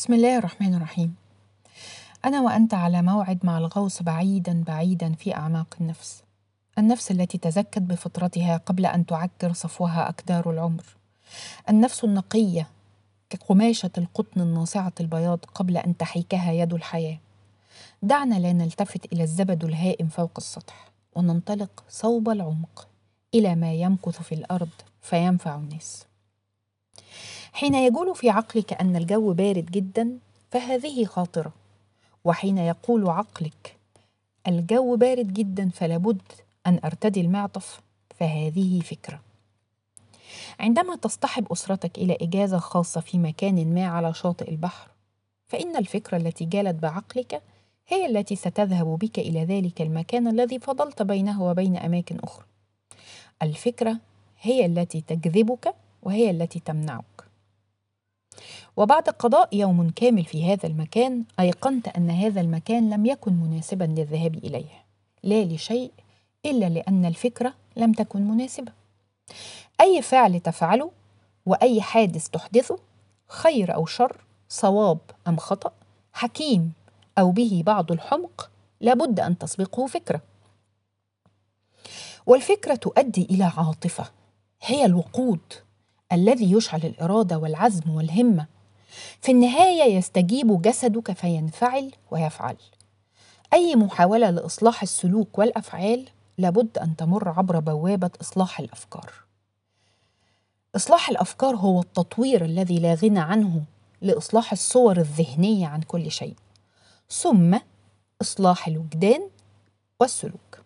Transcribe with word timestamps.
بسم 0.00 0.12
الله 0.12 0.38
الرحمن 0.38 0.74
الرحيم. 0.74 1.14
أنا 2.24 2.40
وأنت 2.40 2.74
على 2.74 3.02
موعد 3.02 3.38
مع 3.42 3.58
الغوص 3.58 4.02
بعيدا 4.02 4.64
بعيدا 4.66 5.12
في 5.12 5.34
أعماق 5.34 5.76
النفس. 5.80 6.22
النفس 6.78 7.10
التي 7.10 7.38
تزكت 7.38 7.78
بفطرتها 7.78 8.56
قبل 8.56 8.86
أن 8.86 9.06
تعكر 9.06 9.52
صفوها 9.52 10.08
أكدار 10.08 10.50
العمر. 10.50 10.84
النفس 11.68 12.04
النقية 12.04 12.68
كقماشة 13.30 13.90
القطن 13.98 14.40
الناصعة 14.40 14.92
البياض 15.00 15.38
قبل 15.54 15.76
أن 15.76 15.96
تحيكها 15.96 16.52
يد 16.52 16.74
الحياة. 16.74 17.18
دعنا 18.02 18.34
لا 18.34 18.52
نلتفت 18.52 19.12
إلى 19.12 19.22
الزبد 19.22 19.64
الهائم 19.64 20.08
فوق 20.08 20.32
السطح 20.36 20.90
وننطلق 21.14 21.84
صوب 21.88 22.28
العمق 22.28 22.88
إلى 23.34 23.54
ما 23.54 23.72
يمكث 23.72 24.22
في 24.22 24.34
الأرض 24.34 24.70
فينفع 25.02 25.54
الناس. 25.54 26.04
حين 27.52 27.74
يجول 27.74 28.16
في 28.16 28.30
عقلك 28.30 28.72
أن 28.72 28.96
الجو 28.96 29.32
بارد 29.32 29.66
جدا 29.66 30.18
فهذه 30.50 31.04
خاطرة. 31.04 31.52
وحين 32.24 32.58
يقول 32.58 33.08
عقلك 33.08 33.76
الجو 34.48 34.96
بارد 34.96 35.32
جدا 35.32 35.70
فلا 35.74 35.96
بد 35.96 36.22
أن 36.66 36.80
أرتدي 36.84 37.20
المعطف 37.20 37.80
فهذه 38.16 38.80
فكرة. 38.80 39.20
عندما 40.60 40.96
تصطحب 40.96 41.52
أسرتك 41.52 41.98
إلى 41.98 42.18
إجازة 42.20 42.58
خاصة 42.58 43.00
في 43.00 43.18
مكان 43.18 43.74
ما 43.74 43.86
على 43.86 44.14
شاطئ 44.14 44.50
البحر 44.50 44.88
فإن 45.48 45.76
الفكرة 45.76 46.16
التي 46.16 46.44
جالت 46.44 46.82
بعقلك 46.82 47.42
هي 47.88 48.06
التي 48.06 48.36
ستذهب 48.36 48.86
بك 48.86 49.18
إلى 49.18 49.44
ذلك 49.44 49.82
المكان 49.82 50.28
الذي 50.28 50.58
فضلت 50.58 51.02
بينه 51.02 51.42
وبين 51.42 51.76
أماكن 51.76 52.18
أخرى. 52.20 52.44
الفكرة 53.42 53.96
هي 54.40 54.66
التي 54.66 55.00
تجذبك 55.00 55.74
وهي 56.02 56.30
التي 56.30 56.60
تمنعك. 56.60 57.29
وبعد 58.76 59.08
قضاء 59.08 59.56
يوم 59.56 59.90
كامل 59.90 60.24
في 60.24 60.52
هذا 60.52 60.66
المكان 60.66 61.24
أيقنت 61.40 61.88
أن 61.88 62.10
هذا 62.10 62.40
المكان 62.40 62.90
لم 62.90 63.06
يكن 63.06 63.32
مناسبا 63.32 63.84
للذهاب 63.84 64.34
إليه. 64.34 64.84
لا 65.22 65.44
لشيء 65.44 65.90
إلا 66.46 66.68
لأن 66.68 67.04
الفكرة 67.04 67.54
لم 67.76 67.92
تكن 67.92 68.22
مناسبة. 68.22 68.72
أي 69.80 70.02
فعل 70.02 70.40
تفعله 70.40 70.90
وأي 71.46 71.82
حادث 71.82 72.28
تحدثه 72.28 72.78
خير 73.28 73.74
أو 73.74 73.86
شر 73.86 74.16
صواب 74.48 74.98
أم 75.28 75.36
خطأ 75.36 75.72
حكيم 76.12 76.72
أو 77.18 77.30
به 77.30 77.62
بعض 77.66 77.92
الحمق 77.92 78.50
لابد 78.80 79.20
أن 79.20 79.38
تسبقه 79.38 79.86
فكرة. 79.86 80.20
والفكرة 82.26 82.74
تؤدي 82.74 83.22
إلى 83.30 83.44
عاطفة 83.44 84.10
هي 84.62 84.84
الوقود. 84.84 85.40
الذي 86.12 86.52
يشعل 86.52 86.80
الإرادة 86.84 87.38
والعزم 87.38 87.90
والهمة. 87.90 88.46
في 89.20 89.32
النهاية 89.32 89.96
يستجيب 89.96 90.62
جسدك 90.62 91.12
فينفعل 91.12 91.92
ويفعل. 92.10 92.56
أي 93.52 93.76
محاولة 93.76 94.30
لإصلاح 94.30 94.82
السلوك 94.82 95.38
والأفعال 95.38 96.08
لابد 96.38 96.78
أن 96.78 96.96
تمر 96.96 97.28
عبر 97.28 97.58
بوابة 97.58 98.10
إصلاح 98.20 98.60
الأفكار. 98.60 99.12
إصلاح 100.76 101.08
الأفكار 101.08 101.56
هو 101.56 101.80
التطوير 101.80 102.44
الذي 102.44 102.78
لا 102.78 102.94
غنى 102.94 103.20
عنه 103.20 103.62
لإصلاح 104.02 104.52
الصور 104.52 104.96
الذهنية 104.96 105.66
عن 105.66 105.82
كل 105.82 106.10
شيء. 106.10 106.34
ثم 107.10 107.58
إصلاح 108.22 108.66
الوجدان 108.66 109.28
والسلوك. 110.00 110.60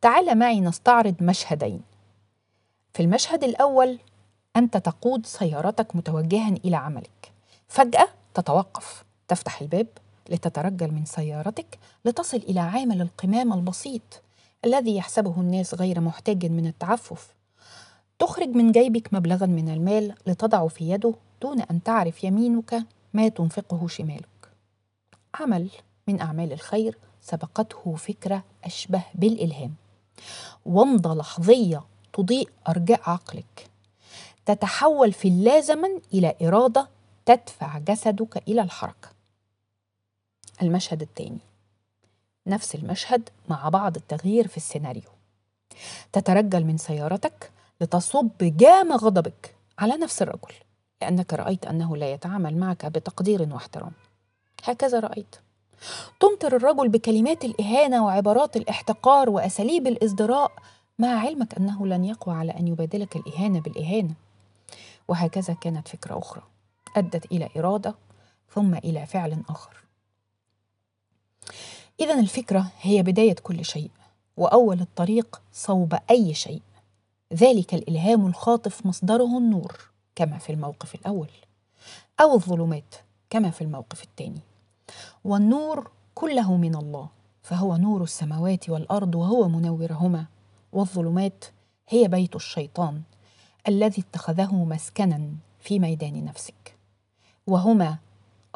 تعال 0.00 0.38
معي 0.38 0.60
نستعرض 0.60 1.14
مشهدين. 1.22 1.80
في 2.94 3.02
المشهد 3.02 3.44
الأول 3.44 3.98
أنت 4.56 4.76
تقود 4.76 5.26
سيارتك 5.26 5.96
متوجها 5.96 6.48
إلى 6.48 6.76
عملك. 6.76 7.32
فجأة 7.68 8.08
تتوقف. 8.34 9.04
تفتح 9.28 9.60
الباب 9.60 9.86
لتترجل 10.30 10.90
من 10.90 11.04
سيارتك 11.04 11.78
لتصل 12.04 12.36
إلى 12.36 12.60
عامل 12.60 13.02
القمامه 13.02 13.54
البسيط 13.54 14.22
الذي 14.64 14.96
يحسبه 14.96 15.40
الناس 15.40 15.74
غير 15.74 16.00
محتاج 16.00 16.46
من 16.46 16.66
التعفف. 16.66 17.34
تخرج 18.18 18.48
من 18.48 18.72
جيبك 18.72 19.14
مبلغا 19.14 19.46
من 19.46 19.68
المال 19.68 20.14
لتضعه 20.26 20.68
في 20.68 20.90
يده 20.90 21.14
دون 21.42 21.60
أن 21.60 21.82
تعرف 21.82 22.24
يمينك 22.24 22.82
ما 23.14 23.28
تنفقه 23.28 23.88
شمالك. 23.88 24.48
عمل 25.34 25.70
من 26.08 26.20
أعمال 26.20 26.52
الخير 26.52 26.98
سبقته 27.22 27.94
فكرة 27.94 28.44
أشبه 28.64 29.02
بالإلهام. 29.14 29.74
ومضه 30.66 31.14
لحظية 31.14 31.82
تضيء 32.12 32.48
أرجاء 32.68 33.00
عقلك. 33.10 33.70
تتحول 34.46 35.12
في 35.12 35.28
اللازما 35.28 36.00
إلى 36.14 36.34
إرادة 36.42 36.88
تدفع 37.26 37.78
جسدك 37.78 38.48
إلى 38.48 38.62
الحركة. 38.62 39.08
المشهد 40.62 41.02
الثاني. 41.02 41.38
نفس 42.46 42.74
المشهد 42.74 43.28
مع 43.48 43.68
بعض 43.68 43.96
التغيير 43.96 44.48
في 44.48 44.56
السيناريو. 44.56 45.10
تترجل 46.12 46.64
من 46.64 46.78
سيارتك 46.78 47.50
لتصب 47.80 48.30
جام 48.40 48.92
غضبك 48.92 49.54
على 49.78 49.94
نفس 49.94 50.22
الرجل 50.22 50.54
لأنك 51.02 51.34
رأيت 51.34 51.66
أنه 51.66 51.96
لا 51.96 52.12
يتعامل 52.12 52.56
معك 52.56 52.86
بتقدير 52.86 53.48
واحترام. 53.52 53.92
هكذا 54.64 55.00
رأيت. 55.00 55.36
تمطر 56.20 56.56
الرجل 56.56 56.88
بكلمات 56.88 57.44
الإهانة 57.44 58.04
وعبارات 58.04 58.56
الاحتقار 58.56 59.30
وأساليب 59.30 59.86
الازدراء 59.86 60.52
مع 60.98 61.08
علمك 61.08 61.54
أنه 61.54 61.86
لن 61.86 62.04
يقوى 62.04 62.34
على 62.34 62.52
أن 62.52 62.68
يبادلك 62.68 63.16
الإهانة 63.16 63.60
بالإهانة. 63.60 64.14
وهكذا 65.08 65.54
كانت 65.54 65.88
فكرة 65.88 66.18
أخرى. 66.18 66.42
أدت 66.96 67.32
إلى 67.32 67.48
إرادة 67.56 67.94
ثم 68.50 68.74
إلى 68.74 69.06
فعل 69.06 69.42
آخر. 69.48 69.76
اذا 72.00 72.20
الفكرة 72.20 72.70
هي 72.80 73.02
بداية 73.02 73.34
كل 73.34 73.64
شيء 73.64 73.90
وأول 74.36 74.80
الطريق 74.80 75.42
صوب 75.52 75.98
أي 76.10 76.34
شيء. 76.34 76.62
ذلك 77.34 77.74
الإلهام 77.74 78.26
الخاطف 78.26 78.86
مصدره 78.86 79.38
النور 79.38 79.80
كما 80.14 80.38
في 80.38 80.52
الموقف 80.52 80.94
الأول 80.94 81.30
أو 82.20 82.34
الظلمات 82.34 82.94
كما 83.30 83.50
في 83.50 83.62
الموقف 83.62 84.04
الثاني. 84.04 84.40
والنور 85.24 85.90
كله 86.14 86.56
من 86.56 86.74
الله 86.74 87.08
فهو 87.42 87.76
نور 87.76 88.02
السماوات 88.02 88.70
والأرض 88.70 89.14
وهو 89.14 89.48
منورهما. 89.48 90.26
والظلمات 90.72 91.44
هي 91.88 92.08
بيت 92.08 92.36
الشيطان 92.36 93.02
الذي 93.68 94.02
اتخذه 94.02 94.54
مسكنا 94.64 95.28
في 95.60 95.78
ميدان 95.78 96.24
نفسك. 96.24 96.76
وهما 97.46 97.98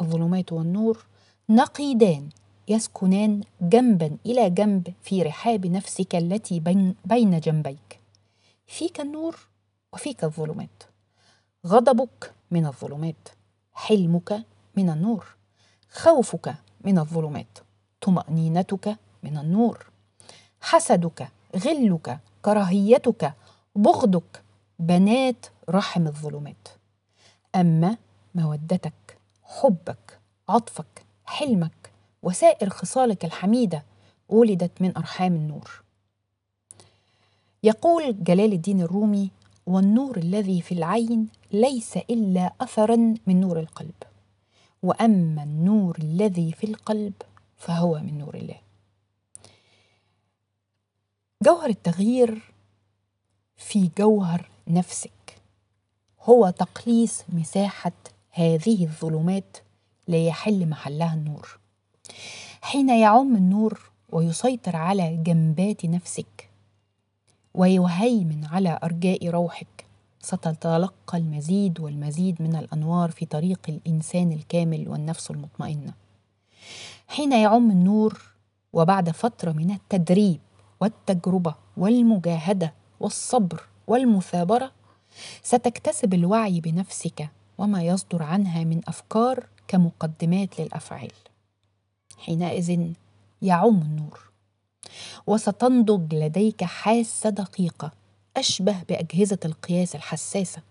الظلمات 0.00 0.52
والنور 0.52 1.04
نقيدان 1.48 2.28
يسكنان 2.68 3.42
جنبا 3.60 4.16
إلى 4.26 4.50
جنب 4.50 4.94
في 5.02 5.22
رحاب 5.22 5.66
نفسك 5.66 6.14
التي 6.14 6.60
بين, 6.60 6.94
بين 7.04 7.40
جنبيك. 7.40 8.00
فيك 8.66 9.00
النور 9.00 9.38
وفيك 9.92 10.24
الظلمات. 10.24 10.82
غضبك 11.66 12.32
من 12.50 12.66
الظلمات. 12.66 13.28
حلمك 13.74 14.42
من 14.76 14.90
النور. 14.90 15.26
خوفك 15.90 16.54
من 16.84 16.98
الظلمات. 16.98 17.58
طمأنينتك 18.00 18.96
من 19.22 19.38
النور. 19.38 19.86
حسدك 20.60 21.28
غلك 21.56 22.18
كراهيتك 22.42 23.32
بغضك 23.76 24.42
بنات 24.80 25.46
رحم 25.70 26.06
الظلمات. 26.06 26.68
أما 27.54 27.96
مودتك 28.34 29.18
حبك 29.44 30.18
عطفك 30.48 31.04
حلمك 31.26 31.92
وسائر 32.22 32.68
خصالك 32.68 33.24
الحميدة 33.24 33.84
ولدت 34.28 34.82
من 34.82 34.96
أرحام 34.96 35.34
النور. 35.34 35.82
يقول 37.62 38.24
جلال 38.24 38.52
الدين 38.52 38.80
الرومي 38.80 39.30
والنور 39.66 40.16
الذي 40.16 40.60
في 40.60 40.72
العين 40.72 41.28
ليس 41.52 41.96
إلا 41.96 42.52
اثرا 42.60 42.96
من 43.26 43.40
نور 43.40 43.60
القلب. 43.60 44.02
وأما 44.82 45.42
النور 45.42 45.98
الذي 45.98 46.52
في 46.52 46.64
القلب 46.64 47.12
فهو 47.56 47.98
من 47.98 48.18
نور 48.18 48.34
الله. 48.34 48.60
جوهر 51.42 51.68
التغيير 51.68 52.52
في 53.56 53.90
جوهر 53.98 54.50
نفسك. 54.70 55.40
هو 56.22 56.50
تقليص 56.50 57.22
مساحة 57.28 57.92
هذه 58.30 58.84
الظلمات 58.84 59.56
ليحل 60.08 60.68
محلها 60.68 61.14
النور. 61.14 61.58
حين 62.62 62.88
يعم 62.88 63.36
النور 63.36 63.90
ويسيطر 64.12 64.76
على 64.76 65.16
جنبات 65.16 65.84
نفسك 65.84 66.50
ويهيمن 67.54 68.44
على 68.44 68.78
أرجاء 68.82 69.28
روحك 69.28 69.84
ستتلقى 70.20 71.18
المزيد 71.18 71.80
والمزيد 71.80 72.42
من 72.42 72.56
الأنوار 72.56 73.10
في 73.10 73.26
طريق 73.26 73.60
الإنسان 73.68 74.32
الكامل 74.32 74.88
والنفس 74.88 75.30
المطمئنة. 75.30 75.92
حين 77.08 77.32
يعم 77.32 77.70
النور 77.70 78.22
وبعد 78.72 79.10
فترة 79.10 79.52
من 79.52 79.70
التدريب 79.70 80.40
والتجربة 80.80 81.54
والمجاهدة 81.76 82.74
والصبر 83.00 83.62
والمثابرة 83.86 84.72
ستكتسب 85.42 86.14
الوعي 86.14 86.60
بنفسك 86.60 87.28
وما 87.58 87.82
يصدر 87.82 88.22
عنها 88.22 88.64
من 88.64 88.80
أفكار 88.88 89.46
كمقدمات 89.68 90.60
للأفعال. 90.60 91.12
حينئذ 92.18 92.92
يعم 93.42 93.82
النور 93.82 94.30
وستنضج 95.26 96.14
لديك 96.14 96.64
حاسة 96.64 97.30
دقيقة 97.30 97.92
أشبه 98.36 98.82
بأجهزة 98.88 99.38
القياس 99.44 99.94
الحساسة. 99.94 100.62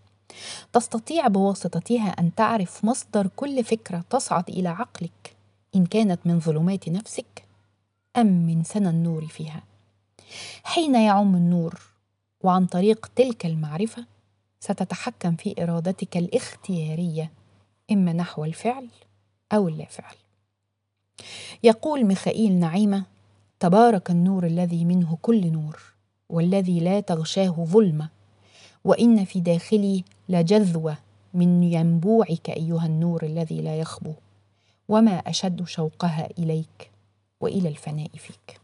تستطيع 0.74 1.28
بواسطتها 1.28 2.10
أن 2.10 2.36
تعرف 2.36 2.86
مصدر 2.86 3.28
كل 3.36 3.64
فكرة 3.64 4.04
تصعد 4.10 4.50
إلى 4.50 4.70
عقلك 4.70 5.36
إن 5.76 5.86
كانت 5.86 6.20
من 6.26 6.40
ظلمات 6.40 6.90
نفسك 6.90 7.46
أم 8.18 8.28
من 8.48 8.64
سنى 8.64 8.90
النور 8.90 9.26
فيها. 9.26 9.64
حين 10.64 10.96
يعم 10.96 11.36
النور 11.36 11.89
وعن 12.44 12.66
طريق 12.66 13.10
تلك 13.16 13.46
المعرفة 13.46 14.06
ستتحكم 14.60 15.36
في 15.36 15.64
إرادتك 15.64 16.18
الاختيارية 16.18 17.32
إما 17.92 18.14
نحو 18.14 18.46
الفعل 18.46 18.88
أو 19.54 19.68
اللا 19.68 19.86
فعل 19.86 20.16
يقول 21.64 22.06
ميخائيل 22.06 22.54
نعيمة 22.54 23.04
تبارك 23.60 24.12
النور 24.12 24.46
الذي 24.46 24.86
منه 24.86 25.18
كل 25.22 25.52
نور 25.52 25.80
والذي 26.30 26.80
لا 26.80 27.00
تغشاه 27.00 27.66
ظلمة 27.66 28.10
وإن 28.84 29.26
في 29.26 29.40
داخلي 29.40 30.04
لجذوة 30.30 30.98
من 31.34 31.64
ينبوعك 31.64 32.50
أيها 32.50 32.86
النور 32.86 33.24
الذي 33.24 33.62
لا 33.62 33.80
يخبو 33.80 34.14
وما 34.90 35.12
أشد 35.12 35.64
شوقها 35.64 36.30
إليك 36.40 36.92
وإلى 37.42 37.70
الفناء 37.70 38.10
فيك. 38.18 38.60